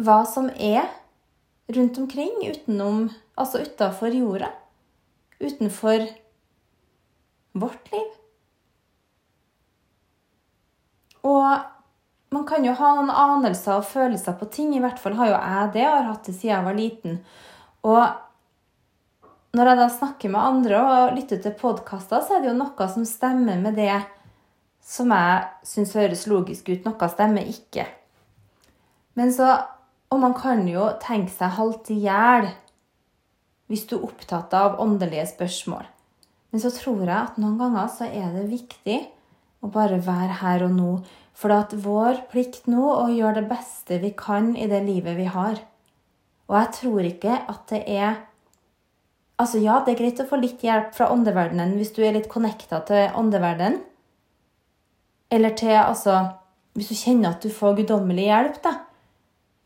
Hva 0.01 0.23
som 0.27 0.49
er 0.57 0.89
rundt 1.71 1.99
omkring 2.01 2.33
utenom 2.41 3.05
Altså 3.39 3.61
utafor 3.63 4.11
jorda. 4.11 4.49
Utenfor 5.39 6.03
vårt 7.55 7.91
liv. 7.93 8.09
Og 11.23 11.80
man 12.31 12.45
kan 12.47 12.63
jo 12.65 12.73
ha 12.79 12.93
noen 12.95 13.11
anelser 13.11 13.81
og 13.81 13.87
følelser 13.91 14.37
på 14.39 14.47
ting. 14.53 14.71
I 14.75 14.81
hvert 14.83 14.99
fall 15.01 15.17
har 15.19 15.31
jo 15.33 15.35
jeg 15.37 15.71
det, 15.75 15.87
og 15.87 15.97
har 15.97 16.09
hatt 16.13 16.27
det 16.29 16.35
siden 16.37 16.53
jeg 16.53 16.67
var 16.67 16.77
liten. 16.77 17.17
Og 17.83 18.03
når 19.57 19.69
jeg 19.69 19.79
da 19.81 19.87
snakker 19.91 20.31
med 20.31 20.39
andre 20.47 20.81
og 20.81 21.17
lytter 21.17 21.41
til 21.43 21.57
podkaster, 21.59 22.23
så 22.23 22.37
er 22.37 22.43
det 22.43 22.53
jo 22.53 22.59
noe 22.61 22.87
som 22.93 23.07
stemmer 23.07 23.59
med 23.59 23.75
det 23.75 23.99
som 24.81 25.11
jeg 25.11 25.67
syns 25.67 25.91
høres 25.99 26.23
logisk 26.31 26.71
ut. 26.71 26.87
Noe 26.87 27.11
stemmer 27.11 27.51
ikke. 27.51 27.87
Men 29.19 29.35
så 29.35 29.59
Og 30.11 30.19
man 30.19 30.33
kan 30.35 30.65
jo 30.67 30.89
tenke 30.99 31.31
seg 31.31 31.53
halvt 31.55 31.93
i 31.93 32.01
hjel 32.03 32.49
hvis 33.71 33.85
du 33.87 33.93
er 33.95 34.01
opptatt 34.03 34.51
av 34.51 34.81
åndelige 34.83 35.23
spørsmål. 35.29 35.85
Men 36.51 36.59
så 36.59 36.67
tror 36.75 37.05
jeg 37.05 37.15
at 37.15 37.37
noen 37.39 37.55
ganger 37.55 37.87
så 37.87 38.09
er 38.11 38.33
det 38.35 38.49
viktig 38.51 38.97
å 39.61 39.69
bare 39.71 40.01
være 40.03 40.39
her 40.41 40.65
og 40.65 40.73
nå. 40.75 40.91
For 41.37 41.51
det 41.51 41.77
er 41.77 41.83
vår 41.85 42.23
plikt 42.31 42.67
nå 42.69 42.83
å 42.83 43.07
gjøre 43.13 43.41
det 43.41 43.49
beste 43.49 44.01
vi 44.01 44.11
kan 44.17 44.51
i 44.57 44.67
det 44.69 44.81
livet 44.85 45.17
vi 45.17 45.29
har. 45.31 45.61
Og 46.49 46.57
jeg 46.59 46.73
tror 46.81 47.07
ikke 47.07 47.39
at 47.47 47.63
det 47.71 47.85
er 47.87 48.19
Altså 49.41 49.57
ja, 49.57 49.79
det 49.81 49.95
er 49.95 49.97
greit 49.97 50.19
å 50.21 50.27
få 50.29 50.37
litt 50.37 50.61
hjelp 50.61 50.91
fra 50.93 51.07
åndeverdenen 51.09 51.71
hvis 51.79 51.95
du 51.95 52.03
er 52.05 52.13
litt 52.13 52.27
connecta 52.29 52.77
til 52.85 53.15
åndeverdenen. 53.17 53.79
Eller 55.33 55.55
til 55.57 55.73
altså 55.79 56.35
Hvis 56.77 56.91
du 56.91 56.95
kjenner 56.95 57.33
at 57.33 57.43
du 57.43 57.49
får 57.51 57.73
guddommelig 57.81 58.29
hjelp, 58.29 58.59
da. 58.63 58.71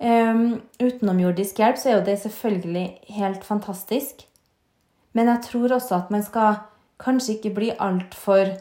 Um, 0.02 0.64
utenomjordisk 0.82 1.60
hjelp, 1.62 1.78
så 1.78 1.92
er 1.92 1.94
jo 2.00 2.06
det 2.08 2.16
selvfølgelig 2.24 2.86
helt 3.20 3.44
fantastisk. 3.46 4.24
Men 5.14 5.30
jeg 5.30 5.44
tror 5.46 5.76
også 5.76 6.00
at 6.00 6.10
man 6.10 6.26
skal 6.26 6.64
kanskje 6.98 7.36
ikke 7.36 7.54
bli 7.60 7.70
altfor 7.78 8.56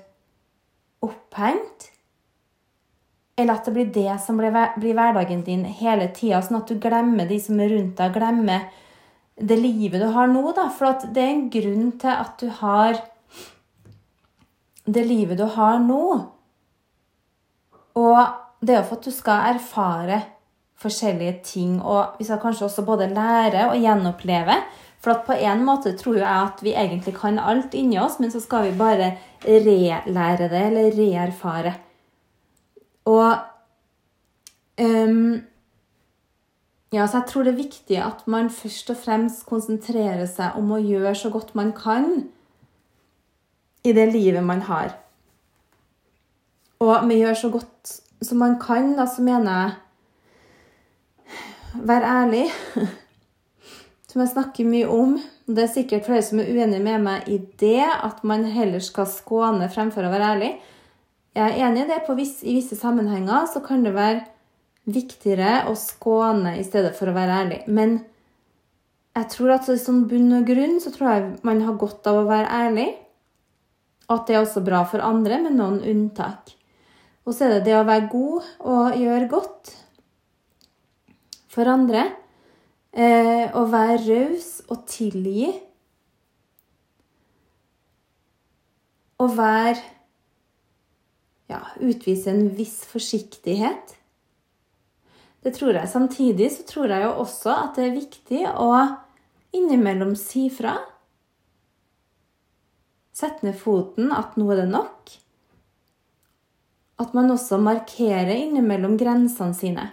opphengt 1.04 1.90
eller 3.34 3.56
at 3.56 3.66
det 3.66 3.74
blir 3.74 3.90
det 3.90 4.14
som 4.22 4.38
blir, 4.38 4.54
hverdagen 4.54 5.42
din 5.46 5.64
hele 5.66 6.06
tida, 6.14 6.38
sånn 6.42 6.60
at 6.60 6.70
du 6.70 6.78
glemmer 6.78 7.26
de 7.26 7.40
som 7.42 7.58
er 7.58 7.72
rundt 7.72 7.98
deg, 7.98 8.14
glemmer 8.14 8.68
det 9.34 9.56
livet 9.58 10.02
du 10.02 10.06
har 10.14 10.30
nå. 10.30 10.44
Da. 10.54 10.68
For 10.70 11.02
det 11.10 11.22
er 11.22 11.32
en 11.32 11.48
grunn 11.50 11.88
til 11.98 12.12
at 12.14 12.38
du 12.38 12.46
har 12.60 13.00
det 14.84 15.02
livet 15.08 15.40
du 15.40 15.48
har 15.56 15.82
nå. 15.82 16.04
Og 17.98 18.20
det 18.62 18.76
er 18.76 18.80
jo 18.80 18.86
for 18.86 19.00
at 19.00 19.08
du 19.08 19.14
skal 19.14 19.50
erfare 19.56 20.20
forskjellige 20.84 21.34
ting, 21.46 21.76
og 21.82 22.18
vi 22.20 22.26
skal 22.28 22.42
kanskje 22.42 22.68
også 22.68 22.84
både 22.86 23.10
lære 23.10 23.68
og 23.72 23.78
gjenoppleve. 23.80 24.60
For 25.04 25.20
på 25.26 25.36
en 25.36 25.64
måte 25.66 25.92
tror 26.00 26.16
jeg 26.16 26.28
at 26.32 26.62
vi 26.64 26.72
egentlig 26.72 27.12
kan 27.18 27.38
alt 27.38 27.74
inni 27.76 27.98
oss, 28.00 28.16
men 28.22 28.32
så 28.32 28.40
skal 28.40 28.70
vi 28.70 28.78
bare 28.78 29.10
relære 29.44 30.48
det, 30.48 30.62
eller 30.70 30.96
reerfare. 30.96 31.74
Og 33.04 33.34
um, 34.80 35.42
ja, 36.94 37.04
så 37.06 37.18
jeg 37.18 37.28
tror 37.28 37.44
det 37.44 37.52
er 37.52 37.60
viktig 37.60 38.00
at 38.00 38.24
man 38.30 38.48
først 38.50 38.90
og 38.94 38.96
fremst 38.96 39.44
konsentrerer 39.48 40.24
seg 40.30 40.56
om 40.56 40.72
å 40.72 40.80
gjøre 40.80 41.14
så 41.18 41.30
godt 41.34 41.52
man 41.58 41.74
kan 41.76 42.28
i 43.84 43.92
det 43.92 44.08
livet 44.14 44.44
man 44.46 44.64
har. 44.64 44.94
Og 46.80 47.04
med 47.04 47.20
gjøre 47.20 47.36
så 47.36 47.50
godt 47.52 47.96
som 48.24 48.40
man 48.40 48.56
kan, 48.62 48.94
da 48.96 49.08
så 49.10 49.24
mener 49.26 49.58
jeg 49.60 49.80
Vær 51.74 52.04
ærlig. 52.06 52.44
Som 54.14 54.22
jeg 54.22 54.30
snakker 54.30 54.66
mye 54.70 54.86
om. 54.94 55.16
Det 55.50 55.64
er 55.64 55.72
sikkert 55.72 56.04
flere 56.06 56.22
som 56.22 56.38
er 56.38 56.46
uenige 56.54 56.84
med 56.84 57.02
meg 57.02 57.24
i 57.26 57.40
det, 57.58 57.82
at 57.82 58.20
man 58.22 58.44
heller 58.46 58.78
skal 58.78 59.08
skåne 59.10 59.66
fremfor 59.74 60.06
å 60.06 60.12
være 60.12 60.28
ærlig. 60.36 60.50
Jeg 61.34 61.42
er 61.50 61.66
enig 61.66 61.82
i 61.82 61.88
det. 61.88 61.96
Viss, 62.14 62.36
I 62.46 62.54
visse 62.54 62.78
sammenhenger 62.78 63.50
så 63.50 63.58
kan 63.64 63.82
det 63.82 63.90
være 63.96 64.22
viktigere 64.86 65.64
å 65.66 65.74
skåne 65.74 66.54
i 66.60 66.62
stedet 66.62 66.94
for 66.94 67.10
å 67.10 67.16
være 67.18 67.40
ærlig. 67.42 67.60
Men 67.66 67.98
jeg 69.18 69.32
tror 69.34 69.56
at 69.56 69.74
sånn 69.82 70.04
bunn 70.06 70.30
og 70.38 70.46
grunn 70.46 70.78
så 70.78 70.94
tror 70.94 71.10
jeg 71.10 71.28
man 71.50 71.66
har 71.66 71.82
godt 71.82 72.06
av 72.06 72.22
å 72.22 72.26
være 72.30 72.54
ærlig. 72.68 72.88
Og 74.06 74.18
at 74.20 74.26
det 74.30 74.38
er 74.38 74.44
også 74.46 74.62
bra 74.62 74.86
for 74.86 75.02
andre, 75.02 75.42
med 75.42 75.58
noen 75.58 75.82
unntak. 75.82 76.54
Og 77.26 77.34
så 77.34 77.48
er 77.48 77.56
det 77.56 77.64
det 77.66 77.80
å 77.82 77.86
være 77.90 78.12
god 78.14 78.52
og 78.62 79.00
gjøre 79.02 79.32
godt 79.40 79.78
for 81.50 81.66
andre. 81.66 82.12
Eh, 82.94 83.48
å 83.50 83.64
være 83.66 83.98
raus 84.06 84.48
og 84.70 84.84
tilgi. 84.86 85.48
Å 89.18 89.26
være 89.34 89.80
ja, 91.50 91.58
utvise 91.82 92.30
en 92.30 92.46
viss 92.54 92.84
forsiktighet. 92.86 93.96
Det 95.42 95.52
tror 95.58 95.74
jeg. 95.74 95.90
Samtidig 95.90 96.52
så 96.54 96.68
tror 96.70 96.94
jeg 96.94 97.02
jo 97.04 97.10
også 97.24 97.56
at 97.56 97.80
det 97.80 97.88
er 97.88 97.98
viktig 97.98 98.44
å 98.62 98.70
innimellom 99.54 100.14
si 100.18 100.46
fra. 100.54 100.76
Sette 103.14 103.46
ned 103.46 103.58
foten 103.58 104.14
at 104.14 104.38
nå 104.38 104.46
er 104.54 104.62
det 104.62 104.70
nok. 104.70 105.18
At 107.02 107.10
man 107.14 107.34
også 107.34 107.58
markerer 107.58 108.36
innimellom 108.38 108.94
grensene 108.98 109.58
sine. 109.58 109.90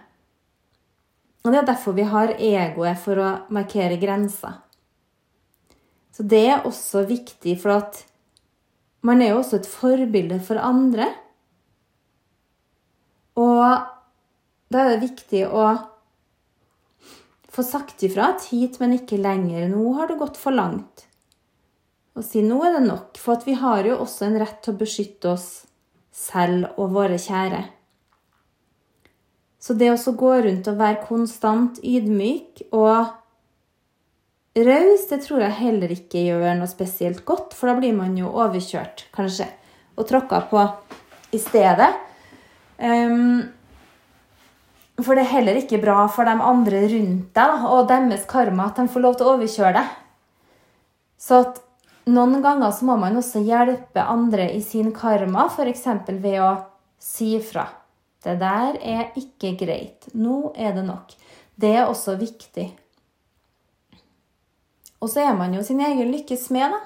Og 1.41 1.51
Det 1.51 1.57
er 1.57 1.65
derfor 1.65 1.97
vi 1.97 2.05
har 2.05 2.35
egoet, 2.37 2.99
for 3.01 3.17
å 3.17 3.29
markere 3.49 3.97
grenser. 3.97 4.59
Så 6.13 6.23
det 6.23 6.43
er 6.51 6.67
også 6.67 7.05
viktig, 7.09 7.55
for 7.61 7.79
at 7.79 8.03
man 9.01 9.21
er 9.21 9.31
jo 9.31 9.39
også 9.41 9.61
et 9.61 9.69
forbilde 9.69 10.37
for 10.45 10.61
andre. 10.61 11.07
Og 13.41 13.87
da 14.71 14.83
er 14.83 14.91
det 14.91 15.07
viktig 15.07 15.47
å 15.47 15.65
få 17.51 17.65
sagt 17.65 18.03
ifra 18.05 18.31
at 18.35 18.45
hit, 18.51 18.77
men 18.79 18.99
ikke 18.99 19.19
lenger. 19.19 19.65
Nå 19.71 19.95
har 19.97 20.11
det 20.11 20.19
gått 20.21 20.37
for 20.39 20.55
langt. 20.55 21.07
Og 22.15 22.23
si 22.27 22.43
nå 22.45 22.59
er 22.67 22.77
det 22.77 22.85
nok. 22.85 23.17
For 23.19 23.41
vi 23.47 23.57
har 23.59 23.87
jo 23.87 23.97
også 24.03 24.27
en 24.27 24.39
rett 24.39 24.61
til 24.63 24.75
å 24.75 24.81
beskytte 24.81 25.33
oss 25.33 25.49
selv 26.11 26.75
og 26.77 26.93
våre 26.95 27.17
kjære. 27.19 27.63
Så 29.61 29.75
det 29.77 29.91
å 29.93 30.13
gå 30.17 30.33
rundt 30.41 30.67
og 30.71 30.79
være 30.79 31.03
konstant 31.05 31.77
ydmyk 31.85 32.63
og 32.73 33.11
raus, 34.57 35.07
det 35.09 35.21
tror 35.27 35.43
jeg 35.45 35.57
heller 35.59 35.93
ikke 35.93 36.23
gjør 36.25 36.57
noe 36.57 36.69
spesielt 36.69 37.21
godt, 37.27 37.53
for 37.53 37.69
da 37.69 37.77
blir 37.77 37.93
man 37.95 38.15
jo 38.17 38.31
overkjørt, 38.33 39.05
kanskje, 39.13 39.47
og 39.95 40.07
tråkka 40.09 40.41
på 40.49 40.63
i 41.37 41.39
stedet. 41.39 41.91
Um, 42.81 43.43
for 45.01 45.17
det 45.17 45.25
er 45.27 45.35
heller 45.35 45.59
ikke 45.59 45.79
bra 45.81 46.05
for 46.11 46.25
de 46.27 46.33
andre 46.33 46.81
rundt 46.91 47.29
deg 47.37 47.65
og 47.69 47.87
deres 47.89 48.25
karma 48.29 48.69
at 48.69 48.81
de 48.81 48.89
får 48.91 49.03
lov 49.05 49.17
til 49.17 49.27
å 49.27 49.35
overkjøre 49.35 49.75
deg. 49.77 49.91
Så 51.21 51.43
at 51.45 51.61
noen 52.09 52.41
ganger 52.41 52.73
så 52.73 52.87
må 52.89 52.97
man 52.97 53.19
også 53.21 53.43
hjelpe 53.45 54.01
andre 54.01 54.49
i 54.55 54.61
sin 54.65 54.89
karma, 54.93 55.45
f.eks. 55.53 55.85
ved 56.17 56.41
å 56.41 56.51
si 57.01 57.35
fra. 57.45 57.67
Det 58.21 58.37
der 58.39 58.77
er 58.77 59.17
ikke 59.17 59.55
greit. 59.57 60.09
Nå 60.13 60.53
er 60.55 60.75
det 60.75 60.85
nok. 60.85 61.13
Det 61.61 61.73
er 61.75 61.85
også 61.85 62.15
viktig. 62.19 62.67
Og 65.01 65.09
så 65.09 65.23
er 65.25 65.33
man 65.37 65.53
jo 65.53 65.63
sin 65.65 65.81
egen 65.81 66.11
lykkes 66.13 66.49
med, 66.53 66.75
da. 66.75 66.81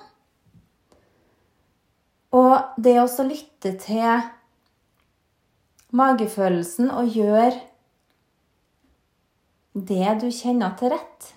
Og 2.36 2.82
det 2.84 2.95
å 3.00 3.08
lytte 3.28 3.76
til 3.80 4.24
magefølelsen 5.95 6.91
og 6.91 7.15
gjøre 7.15 7.56
det 9.76 10.15
du 10.24 10.28
kjenner 10.32 10.76
til 10.80 10.91
rett 10.95 11.30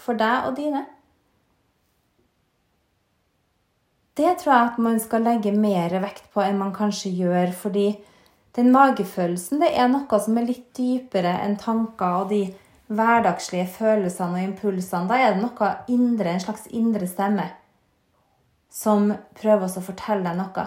for 0.00 0.16
deg 0.20 0.48
og 0.48 0.56
dine 0.58 0.84
Det 4.14 4.30
tror 4.40 4.52
jeg 4.52 4.68
at 4.70 4.76
man 4.78 5.00
skal 5.02 5.24
legge 5.26 5.52
mer 5.52 5.96
vekt 6.04 6.28
på 6.32 6.42
enn 6.44 6.60
man 6.60 6.74
kanskje 6.76 7.10
gjør, 7.18 7.50
fordi 7.50 7.88
den 8.54 8.70
magefølelsen 8.74 9.62
det 9.62 9.72
er 9.74 9.88
noe 9.90 10.20
som 10.22 10.38
er 10.38 10.46
litt 10.46 10.68
dypere 10.78 11.32
enn 11.42 11.56
tanker 11.58 12.20
og 12.22 12.30
de 12.30 12.44
hverdagslige 12.94 13.66
følelsene 13.74 14.38
og 14.38 14.48
impulsene. 14.50 15.08
Da 15.10 15.18
er 15.18 15.34
det 15.34 15.42
noe 15.42 15.70
indre, 15.90 16.30
en 16.30 16.44
slags 16.44 16.68
indre 16.70 17.08
stemme, 17.10 17.48
som 18.70 19.10
prøver 19.40 19.66
å 19.66 19.84
fortelle 19.84 20.26
deg 20.26 20.38
noe. 20.38 20.66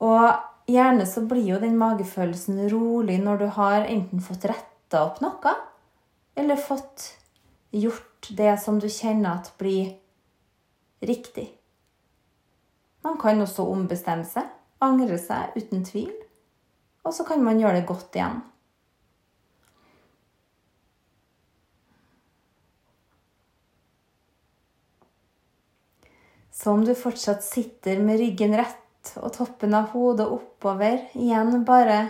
Og 0.00 0.70
gjerne 0.70 1.04
så 1.04 1.26
blir 1.28 1.44
jo 1.44 1.60
den 1.60 1.76
magefølelsen 1.80 2.62
rolig 2.72 3.18
når 3.20 3.42
du 3.42 3.48
har 3.58 3.84
enten 3.84 4.24
fått 4.24 4.48
retta 4.48 5.04
opp 5.10 5.20
noe, 5.20 5.56
eller 6.40 6.56
fått 6.56 7.10
gjort 7.76 8.30
det 8.36 8.54
som 8.62 8.80
du 8.80 8.88
kjenner 8.88 9.42
at 9.42 9.52
blir 9.60 9.92
riktig. 11.04 11.50
Man 13.04 13.16
kan 13.20 13.40
også 13.40 13.64
ombestemme 13.72 14.26
seg, 14.28 14.48
angre 14.84 15.16
seg 15.20 15.56
uten 15.56 15.84
tvil, 15.86 16.12
og 17.04 17.14
så 17.16 17.24
kan 17.28 17.42
man 17.44 17.60
gjøre 17.60 17.80
det 17.80 17.88
godt 17.88 18.16
igjen. 18.16 18.42
Så 26.60 26.74
om 26.76 26.82
du 26.84 26.92
fortsatt 26.92 27.40
sitter 27.40 28.02
med 28.04 28.20
ryggen 28.20 28.52
rett 28.58 29.14
og 29.16 29.32
toppen 29.32 29.72
av 29.72 29.94
hodet 29.94 30.26
oppover, 30.28 31.06
igjen 31.16 31.62
bare 31.64 32.02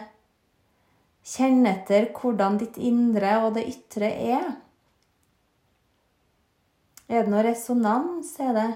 kjenn 1.23 1.63
etter 1.71 2.09
hvordan 2.17 2.59
ditt 2.59 2.81
indre 2.83 3.37
og 3.45 3.55
det 3.55 3.69
ytre 3.71 4.11
er. 4.11 4.49
Er 7.07 7.23
det 7.23 7.31
noe 7.31 7.45
resonans? 7.47 8.33
Er 8.43 8.57
det 8.57 8.69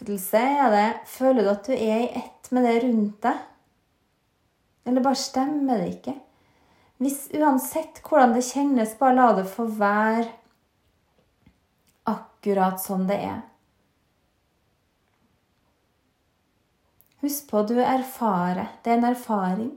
splittelse? 0.00 0.38
Er 0.38 0.70
det 0.70 1.00
Føler 1.06 1.44
du 1.44 1.50
at 1.50 1.66
du 1.66 1.72
er 1.72 2.00
i 2.00 2.12
ett 2.16 2.50
med 2.50 2.64
det 2.64 2.82
rundt 2.84 3.22
deg? 3.22 3.38
Eller 4.84 5.04
bare 5.04 5.16
stemmer 5.16 5.78
det 5.78 5.90
ikke? 5.98 6.14
Hvis 7.00 7.30
uansett 7.36 8.00
hvordan 8.04 8.34
det 8.34 8.44
kjennes, 8.44 8.96
bare 8.98 9.14
la 9.14 9.32
det 9.36 9.46
få 9.48 9.64
være 9.64 10.28
akkurat 12.04 12.80
som 12.80 13.06
det 13.08 13.16
er. 13.24 13.40
Husk 17.20 17.50
på 17.50 17.62
du 17.68 17.76
erfarer. 17.80 18.66
Det 18.82 18.92
er 18.92 18.98
en 18.98 19.10
erfaring. 19.12 19.70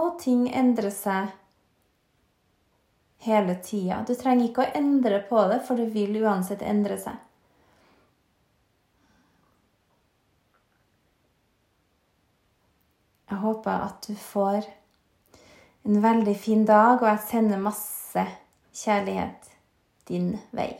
Og 0.00 0.16
ting 0.20 0.46
endrer 0.48 0.92
seg 0.92 1.28
hele 3.22 3.58
tida. 3.64 4.00
Du 4.08 4.14
trenger 4.16 4.48
ikke 4.48 4.64
å 4.64 4.72
endre 4.76 5.20
på 5.28 5.44
det, 5.52 5.60
for 5.66 5.76
det 5.76 5.92
vil 5.92 6.16
uansett 6.24 6.64
endre 6.64 6.96
seg. 7.00 7.20
Håper 13.42 13.84
at 13.88 14.06
du 14.08 14.14
får 14.18 14.68
en 15.84 16.02
veldig 16.02 16.36
fin 16.38 16.64
dag, 16.66 17.02
og 17.02 17.08
jeg 17.08 17.24
sender 17.26 17.62
masse 17.62 18.26
kjærlighet 18.72 19.50
din 20.08 20.36
vei. 20.54 20.72